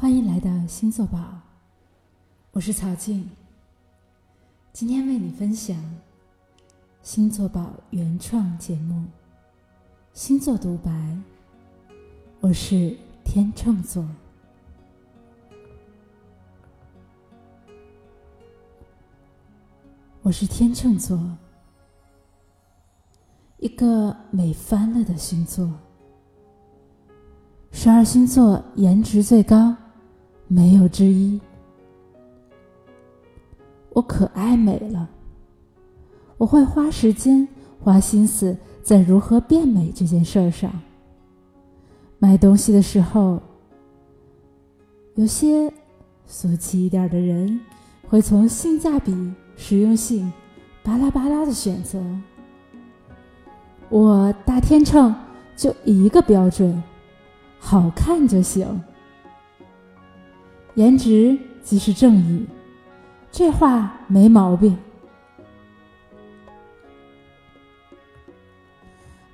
[0.00, 1.18] 欢迎来到星座宝，
[2.52, 3.28] 我是曹静。
[4.72, 5.76] 今天为你分享
[7.02, 8.94] 星座宝原创节目
[10.14, 10.90] 《星座独白》。
[12.40, 14.02] 我是天秤座，
[20.22, 21.20] 我是天秤座，
[23.58, 25.70] 一个美翻了的星座。
[27.70, 29.76] 十二星座颜值最高。
[30.52, 31.40] 没有之一。
[33.90, 35.08] 我可爱美了，
[36.38, 37.46] 我会花时间、
[37.78, 40.68] 花心思在如何变美这件事儿上。
[42.18, 43.40] 买东西的时候，
[45.14, 45.72] 有些
[46.26, 47.60] 俗气一点的人
[48.08, 50.32] 会从性价比、实用性，
[50.82, 52.02] 巴拉巴拉的选择。
[53.88, 55.14] 我大天秤
[55.54, 56.82] 就一个标准，
[57.60, 58.66] 好看就行。
[60.80, 62.46] 颜值即是正义，
[63.30, 64.74] 这话没毛病。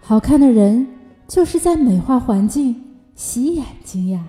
[0.00, 0.84] 好看的人
[1.28, 2.74] 就是在美化环境，
[3.14, 4.26] 洗眼睛呀。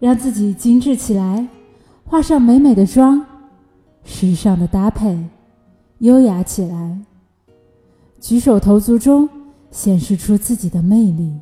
[0.00, 1.46] 让自己精致起来，
[2.04, 3.24] 画上美美的妆，
[4.02, 5.16] 时尚的搭配，
[5.98, 6.98] 优雅起来，
[8.18, 9.28] 举手投足中
[9.70, 11.32] 显示出自己的魅力。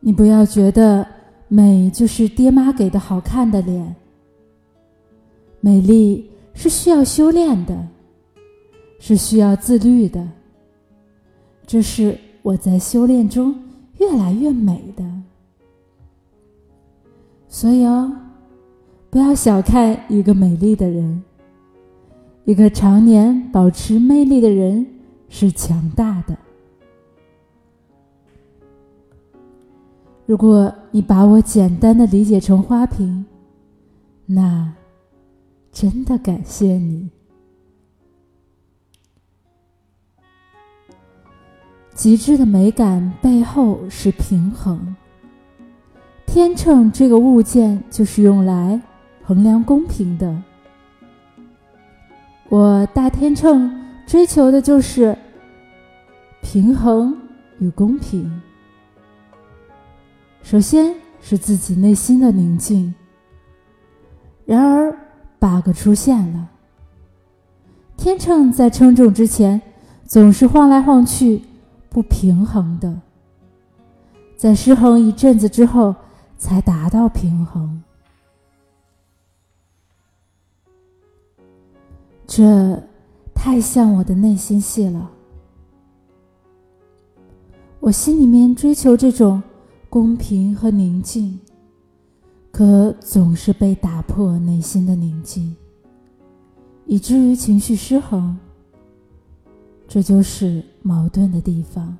[0.00, 1.06] 你不要觉得
[1.48, 3.94] 美就是爹妈给的好看的脸，
[5.60, 7.86] 美丽是需要修炼的，
[8.98, 10.26] 是需要自律的。
[11.66, 13.54] 这是我在修炼中
[13.98, 15.04] 越来越美的，
[17.48, 18.10] 所以哦，
[19.10, 21.22] 不要小看一个美丽的人，
[22.44, 24.86] 一个常年保持魅力的人
[25.28, 26.36] 是强大的。
[30.30, 33.26] 如果你把我简单的理解成花瓶，
[34.26, 34.72] 那
[35.72, 37.10] 真的感谢你。
[41.92, 44.94] 极致的美感背后是平衡。
[46.26, 48.80] 天秤这个物件就是用来
[49.24, 50.40] 衡量公平的。
[52.48, 53.68] 我大天秤
[54.06, 55.18] 追求的就是
[56.40, 57.18] 平衡
[57.58, 58.40] 与公平。
[60.42, 62.94] 首先是自己内心的宁静。
[64.44, 64.90] 然而
[65.38, 66.48] ，bug 出现了。
[67.96, 69.60] 天秤在称重之前
[70.06, 71.42] 总是晃来晃去，
[71.88, 73.00] 不平衡的。
[74.36, 75.94] 在失衡一阵子之后，
[76.36, 77.82] 才达到平衡。
[82.26, 82.82] 这
[83.34, 85.10] 太像我的内心戏了。
[87.78, 89.42] 我心里面追求这种。
[89.90, 91.36] 公平和宁静，
[92.52, 95.56] 可总是被打破内心的宁静，
[96.86, 98.38] 以至于情绪失衡。
[99.88, 101.98] 这就是矛盾的地方。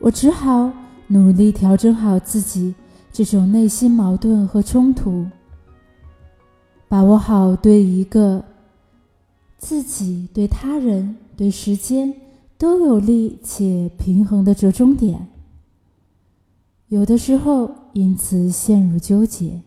[0.00, 0.72] 我只好
[1.06, 2.74] 努力调整好自己
[3.12, 5.26] 这种内心矛盾和冲突，
[6.88, 8.42] 把握好对一个
[9.58, 12.23] 自己、对他人、对时间。
[12.64, 15.28] 都有利且平衡的折中点，
[16.88, 19.60] 有的时候因此陷入纠结。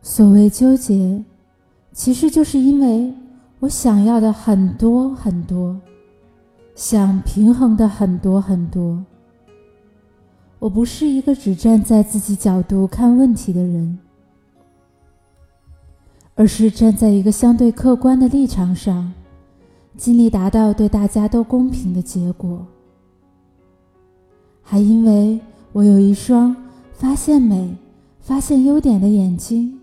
[0.00, 1.22] 所谓纠结，
[1.92, 3.12] 其实就是因为
[3.58, 5.78] 我想要的很多很多，
[6.74, 9.04] 想平衡的很多很多。
[10.58, 13.98] 我不是一个只站在自己角度看问题的人。
[16.36, 19.12] 而是站在一个相对客观的立场上，
[19.96, 22.66] 尽力达到对大家都公平的结果。
[24.62, 25.38] 还因为
[25.72, 26.54] 我有一双
[26.92, 27.76] 发现美、
[28.20, 29.78] 发现优点的眼睛，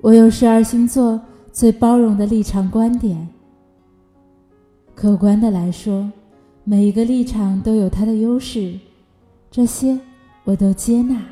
[0.00, 1.20] 我有十二星座
[1.52, 3.28] 最包容的立场观点。
[4.96, 6.10] 客观的来说，
[6.64, 8.76] 每一个立场都有它的优势，
[9.48, 9.96] 这些
[10.42, 11.22] 我都接纳。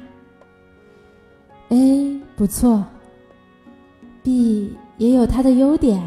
[1.71, 2.85] A 不错。
[4.27, 6.03] B 也有它的优点。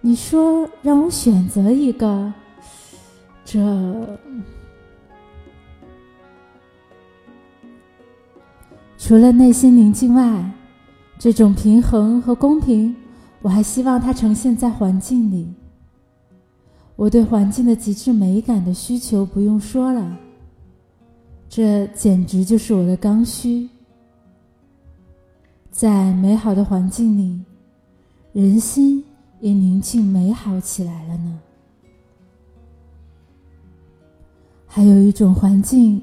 [0.00, 2.32] 你说让我选择一个，
[3.44, 3.58] 这
[8.96, 10.48] 除了内心宁静外，
[11.18, 12.94] 这种平衡和公平，
[13.42, 15.52] 我还希望它呈现在环境里。
[16.94, 20.16] 我对环境的极致美感的需求不用说了，
[21.48, 23.68] 这简直就是我的刚需。
[25.70, 27.40] 在美好的环境里，
[28.32, 29.04] 人心
[29.40, 31.40] 也宁静美好起来了呢。
[34.66, 36.02] 还有一种环境，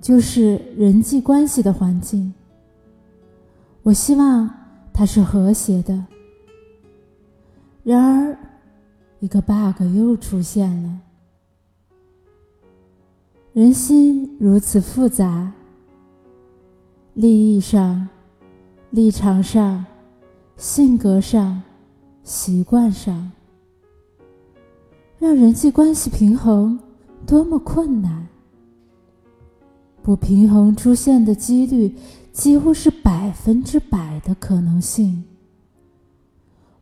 [0.00, 2.32] 就是人际关系的环境。
[3.82, 4.48] 我希望
[4.92, 6.04] 它是和谐的。
[7.84, 8.38] 然而，
[9.20, 11.00] 一个 bug 又出现了。
[13.52, 15.52] 人心如此复杂，
[17.14, 18.08] 利益上、
[18.92, 19.82] 立场上、
[20.58, 21.62] 性格上、
[22.22, 23.32] 习惯上，
[25.18, 26.78] 让人际关系平衡
[27.26, 28.28] 多么困难！
[30.02, 31.96] 不平衡出现的几率
[32.32, 35.24] 几乎是百分之百的可能性。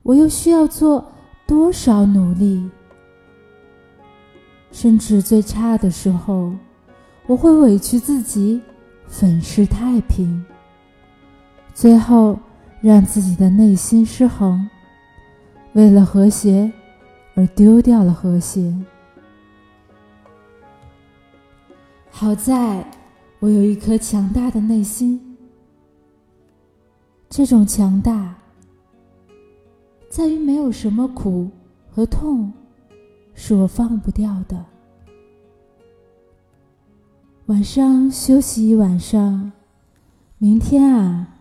[0.03, 1.13] 我又需要做
[1.47, 2.69] 多少努力？
[4.73, 6.51] 甚至最差的时候，
[7.29, 8.61] 我会委屈自己，
[9.07, 10.45] 粉饰太平，
[11.81, 12.39] 最后
[12.83, 14.69] 让自己的内心失衡，
[15.73, 16.71] 为了和谐
[17.35, 18.77] 而丢掉了和谐。
[22.11, 22.85] 好在
[23.39, 25.39] 我有一颗强大的内心，
[27.31, 28.35] 这种强大。
[30.11, 31.49] 在于没有什么苦
[31.91, 32.53] 和痛
[33.33, 34.63] 是我放不掉的。
[37.47, 39.51] 晚上休息一晚上，
[40.37, 41.37] 明天啊，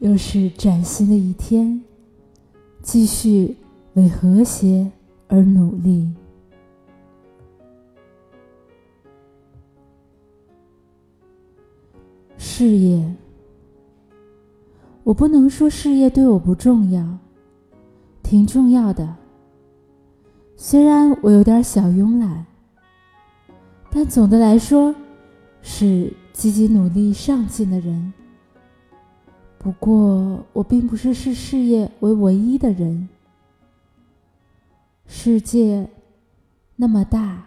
[0.00, 1.82] 又是崭新的一天，
[2.82, 3.56] 继续
[3.94, 4.90] 为和谐
[5.26, 6.12] 而努力。
[12.36, 13.14] 事业，
[15.02, 17.18] 我不能说事业对我不重要。
[18.22, 19.16] 挺重要的。
[20.56, 22.44] 虽然我有点小慵懒，
[23.90, 24.94] 但总的来说
[25.62, 28.12] 是积极努力上进的人。
[29.66, 33.08] 不过，我并不是视事业为唯一的人。
[35.08, 35.90] 世界
[36.76, 37.44] 那么大，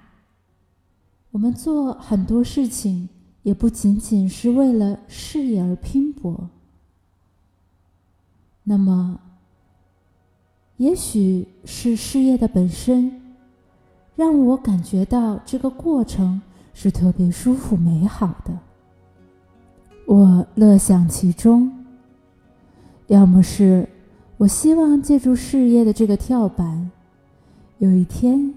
[1.32, 3.08] 我们做很多事情
[3.42, 6.50] 也不仅仅是为了事业而拼搏。
[8.66, 9.18] 那么。
[10.76, 13.22] 也许是事业的本身，
[14.18, 16.42] 让我感觉到这个过程
[16.74, 18.60] 是特别舒服美好的，
[20.06, 21.79] 我乐享其中。
[23.10, 23.88] 要么是
[24.38, 26.90] 我希望借助事业的这个跳板，
[27.78, 28.54] 有一天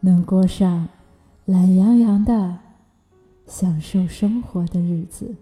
[0.00, 0.88] 能过上
[1.46, 2.58] 懒洋洋的
[3.46, 5.34] 享受生活的日子。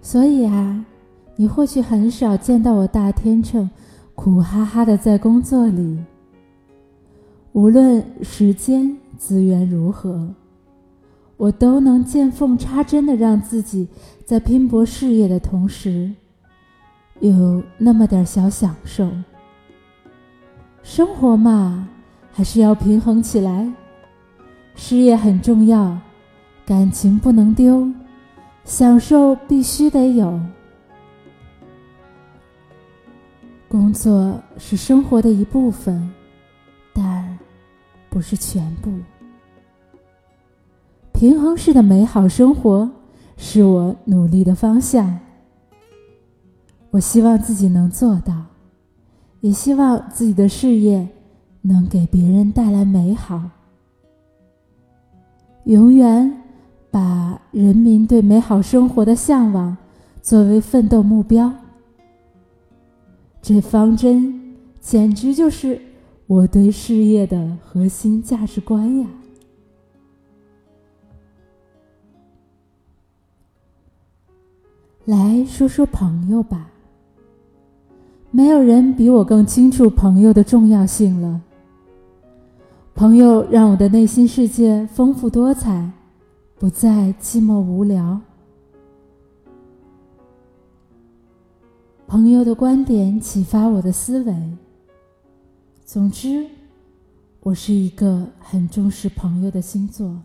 [0.00, 0.86] 所以啊。
[1.36, 3.70] 你或许很少见到我大天秤
[4.14, 5.98] 苦哈哈的在工作里。
[7.52, 10.28] 无论时间资源如何，
[11.40, 13.88] 我都能见缝插针的让自己
[14.26, 16.12] 在拼搏事业的同时，
[17.20, 19.10] 有那么点小享受。
[20.82, 21.88] 生活嘛，
[22.30, 23.72] 还是要平衡起来。
[24.74, 25.96] 事业很重要，
[26.66, 27.90] 感情不能丢，
[28.66, 30.38] 享受必须得有。
[33.66, 36.12] 工作是生活的一部分，
[36.92, 37.38] 但
[38.10, 38.92] 不是全部。
[41.20, 42.90] 平衡式的美好生活
[43.36, 45.18] 是我努力的方向。
[46.88, 48.42] 我希望自己能做到，
[49.42, 51.06] 也希望自己的事业
[51.60, 53.42] 能给别人带来美好。
[55.64, 56.42] 永远
[56.90, 59.76] 把人民对美好生活的向往
[60.22, 61.52] 作为奋斗目标。
[63.42, 65.78] 这方针简直就是
[66.26, 69.06] 我对事业的核心价值观呀！
[75.10, 76.70] 来说说朋友吧，
[78.30, 81.40] 没有人比我更清楚朋友的重要性了。
[82.94, 85.90] 朋友让我的内心世界丰富多彩，
[86.60, 88.20] 不再寂寞无聊。
[92.06, 94.32] 朋友的观点启发我的思维。
[95.84, 96.46] 总之，
[97.40, 100.16] 我是一个很重视朋友的星座。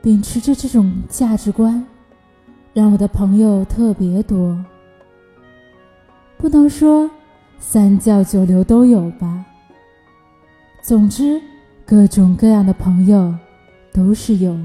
[0.00, 1.84] 秉持着这种价值观，
[2.72, 4.58] 让我的朋友特别多。
[6.38, 7.10] 不能说
[7.58, 9.44] 三教九流都有吧。
[10.82, 11.40] 总之，
[11.86, 13.34] 各种各样的朋友
[13.92, 14.58] 都是有。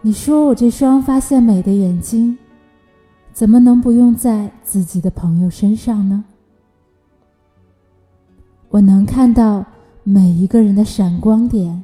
[0.00, 2.38] 你说我这双发现美的眼睛。
[3.32, 6.22] 怎么能不用在自己的朋友身上呢？
[8.68, 9.64] 我能看到
[10.02, 11.82] 每一个人的闪光点，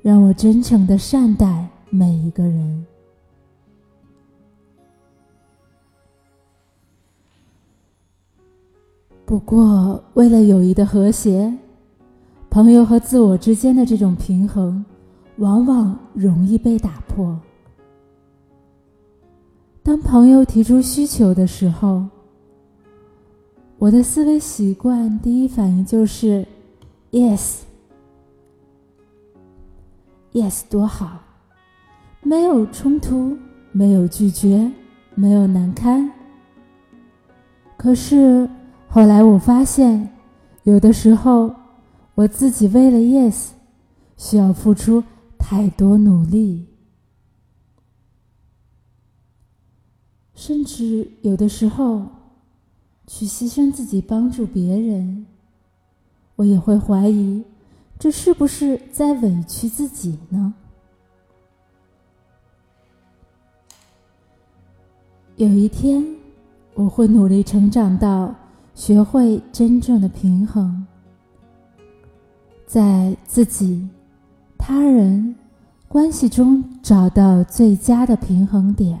[0.00, 2.86] 让我真诚的善待每一个人。
[9.30, 11.56] 不过，为了友谊的和谐，
[12.50, 14.84] 朋友和自我之间的这种平衡，
[15.36, 17.38] 往往容易被打破。
[19.84, 22.04] 当朋友提出需求的时候，
[23.78, 26.44] 我的思维习惯第一反应就是
[27.12, 27.62] “yes”，“yes”
[30.68, 31.20] 多好，
[32.20, 33.38] 没有冲突，
[33.70, 34.68] 没有拒绝，
[35.14, 36.10] 没有难堪。
[37.76, 38.50] 可是
[38.90, 40.10] 后来我发现，
[40.64, 41.54] 有的时候
[42.16, 43.50] 我自己为了 “yes”，
[44.16, 45.02] 需要付出
[45.38, 46.66] 太多努力，
[50.34, 52.06] 甚至有的时候。
[53.12, 55.26] 去牺牲自己帮助别人，
[56.36, 57.42] 我也会怀疑，
[57.98, 60.54] 这是不是在委屈自己呢？
[65.34, 66.06] 有一天，
[66.74, 68.32] 我会努力成长到
[68.80, 70.86] 学会真正的平衡，
[72.64, 73.86] 在自己、
[74.56, 75.36] 他人
[75.86, 78.98] 关系中找到最佳的平衡点。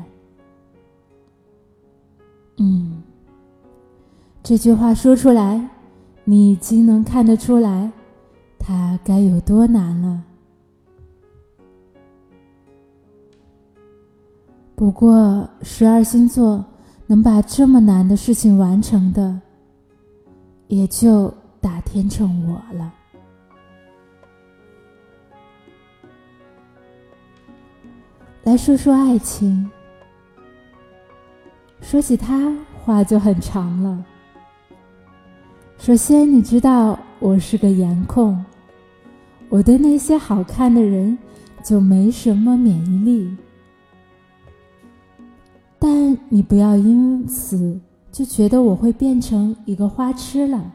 [2.58, 3.02] 嗯。
[4.42, 5.66] 这句话说出来，
[6.24, 7.90] 你已经能看得出来，
[8.58, 10.22] 它该有多难了。
[14.74, 16.62] 不过，十二星座
[17.06, 19.40] 能把这么难的事情完成的，
[20.70, 22.94] 也就打天秤我了。
[28.44, 29.68] 来说说爱情，
[31.80, 34.04] 说起它，话就很长了。
[35.76, 38.42] 首先，你知道我是个颜控，
[39.48, 41.18] 我对那些好看的人
[41.64, 43.36] 就没什么免疫力。
[45.80, 50.72] 但你不要因此就觉得我会变成一个花痴了，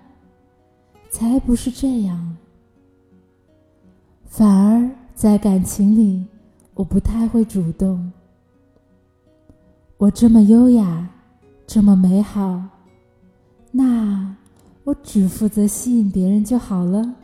[1.10, 2.38] 才不是这样。
[4.25, 6.25] 反而在感情里，
[6.74, 8.12] 我不太会主动。
[9.98, 11.10] 我这么优雅，
[11.65, 12.62] 这么美好，
[13.72, 14.36] 那。
[14.86, 17.15] 我只负责吸引别人就好了，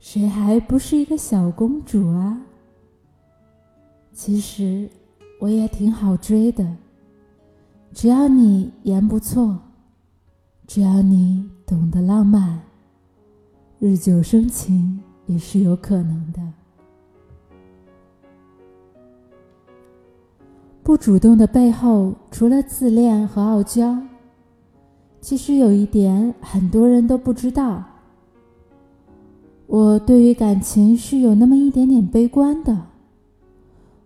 [0.00, 2.40] 谁还不是一个小公主啊？
[4.12, 4.90] 其实
[5.38, 6.76] 我也挺好追的，
[7.94, 9.56] 只要你言不错，
[10.66, 12.60] 只要你懂得浪漫，
[13.78, 16.42] 日久生情也是有可能的。
[20.82, 23.96] 不主动的背后，除了自恋和傲娇。
[25.20, 27.82] 其实有一点，很多人都不知道。
[29.68, 32.76] 我对于感情是有那么一点点悲观的。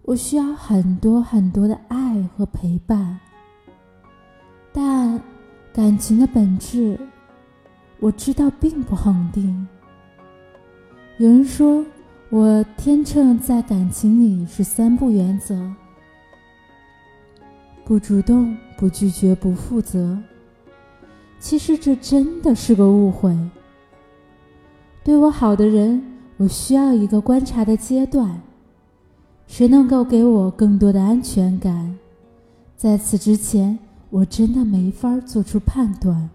[0.02, 3.18] 我需要很多很多的爱和陪伴，
[4.72, 5.20] 但
[5.72, 6.98] 感情的本质，
[8.00, 9.66] 我知道并不恒定。
[11.18, 11.84] 有人说
[12.30, 15.58] 我天秤在感情里是三不原则：
[17.84, 20.18] 不主动、不拒绝、不负责。
[21.40, 23.37] 其实这真的是个误会。
[25.02, 26.02] 对我好的人，
[26.37, 28.40] 我需要一个观察的阶段。
[29.46, 31.98] 谁能够给我更多的安全感？
[32.76, 33.78] 在此之前，
[34.10, 36.30] 我真的没法做出判断，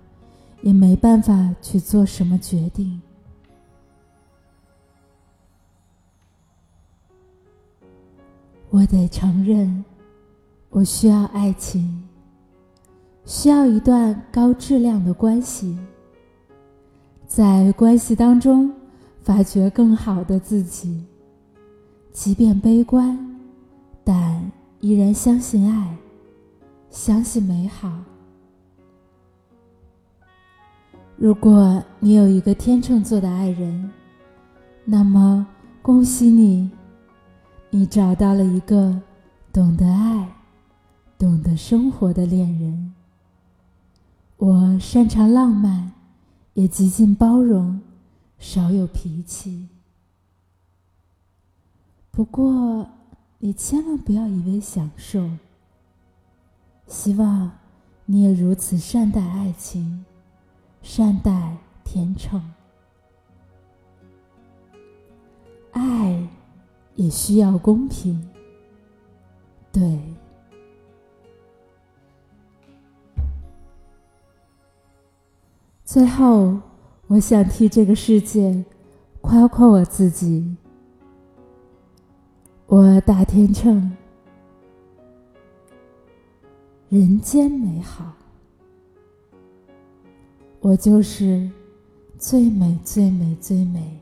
[0.62, 3.02] 也没办法去做什么决定。
[8.70, 9.84] 我得承认，
[10.70, 12.04] 我需要爱情。
[13.26, 15.78] 需要一段高质量的关系，
[17.26, 18.70] 在关系当中
[19.22, 21.06] 发掘更好的自己，
[22.12, 23.18] 即便悲观，
[24.04, 24.52] 但
[24.82, 25.98] 依然相信爱，
[26.94, 27.92] 相信美好。
[31.18, 33.92] 如果你有一个天秤座的爱人，
[34.86, 35.48] 那么
[35.82, 36.70] 恭喜你，
[37.72, 39.02] 你找到了一个
[39.52, 40.36] 懂得爱、
[41.18, 42.94] 懂得生活的恋人。
[44.38, 45.94] 我擅长浪漫，
[46.54, 47.82] 也极尽包容，
[48.38, 49.68] 少有脾气。
[52.12, 52.88] 不过，
[53.40, 55.28] 你千万不要以为享受。
[56.94, 57.52] 希望
[58.06, 60.06] 你也如此善待爱情，
[60.84, 62.40] 善待天秤。
[65.72, 66.30] 爱
[66.94, 68.30] 也需要公平，
[69.72, 70.00] 对。
[75.84, 76.60] 最后，
[77.08, 78.64] 我想替这个世界
[79.20, 80.56] 夸夸我自己。
[82.68, 83.98] 我大天秤，
[86.94, 88.14] 人间美好，
[90.60, 91.50] 我就是
[92.20, 94.00] 最美、最美、最美、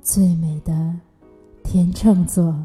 [0.00, 0.94] 最美的
[1.62, 2.56] 天秤座。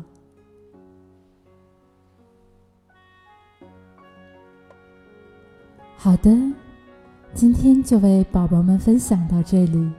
[5.98, 6.32] 好的，
[7.34, 9.92] 今天就为宝宝们分享到这里。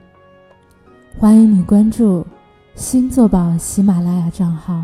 [1.19, 2.25] 欢迎你关注
[2.73, 4.83] 星座宝喜马拉雅账号。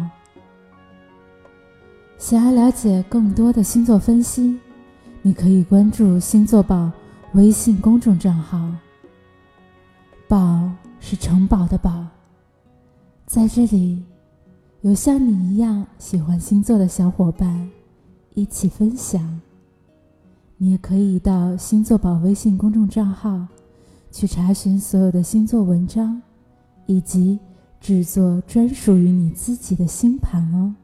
[2.19, 4.59] 想要了解更多的星座分析，
[5.25, 6.91] 你可以关注星座宝
[7.33, 8.71] 微信公众账号。
[10.27, 12.05] 宝是城堡的宝，
[13.25, 14.03] 在这里
[14.81, 17.67] 有像你一样喜欢星座的小伙伴
[18.35, 19.41] 一起分享。
[20.57, 23.47] 你也可以到星座宝微信公众账号
[24.11, 26.21] 去查询所有的星座文章，
[26.85, 27.39] 以及
[27.81, 30.75] 制作专属于你自己的星盘哦。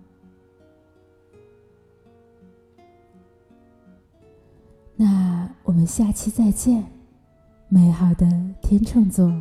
[5.03, 6.85] 那我们下期再见，
[7.69, 8.27] 美好的
[8.61, 9.33] 天秤座。